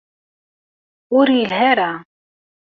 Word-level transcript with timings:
Ur 1.17 1.27
yelhi 1.37 1.61
ara. 1.71 1.91